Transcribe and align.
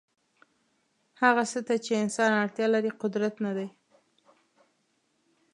هغه 1.21 1.43
څه 1.51 1.59
ته 1.67 1.75
چې 1.85 1.91
انسان 2.03 2.31
اړتیا 2.41 2.67
لري 2.75 2.91
قدرت 3.01 3.35
نه 3.45 3.51
دی. 3.57 3.67